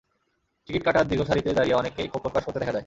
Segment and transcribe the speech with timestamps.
[0.69, 2.79] Ticket কাটার দীর্ঘ সারিতে দাঁড়িয়ে অনেককেই ক্ষোভ প্রকাশ করতে দেখা যায়।